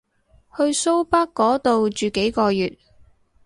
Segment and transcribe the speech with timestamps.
[0.57, 2.75] 去蘇北嗰度住幾個月